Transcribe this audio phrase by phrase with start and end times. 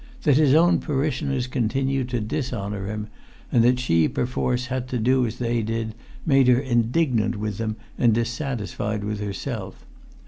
[0.23, 3.07] That his own parishioners continued to dishonour him,
[3.51, 5.93] and that she perforce had to do as they did,
[6.25, 9.85] made her indignant with them and dissatisfied with herself.